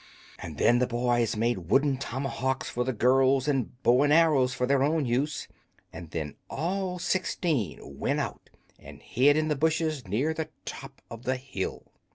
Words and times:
And 0.39 0.57
then 0.57 0.79
the 0.79 0.87
boys 0.87 1.35
made 1.35 1.69
wooden 1.69 1.95
tomahawks 1.97 2.67
for 2.67 2.83
the 2.83 2.91
girls 2.91 3.47
and 3.47 3.79
bows 3.83 4.05
and 4.05 4.11
arrows 4.13 4.51
for 4.51 4.65
their 4.65 4.81
own 4.81 5.05
use, 5.05 5.47
and 5.93 6.09
then 6.09 6.33
all 6.49 6.97
sixteen 6.97 7.77
went 7.99 8.19
out 8.19 8.49
and 8.79 8.99
hid 8.99 9.37
in 9.37 9.47
the 9.47 9.55
bushes 9.55 10.07
near 10.07 10.33
the 10.33 10.49
top 10.65 11.03
of 11.11 11.21
the 11.25 11.35
hill. 11.35 11.85